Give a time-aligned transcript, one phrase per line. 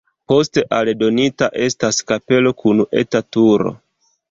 [0.31, 3.79] Poste aldonita estas kapelo kun eta turo.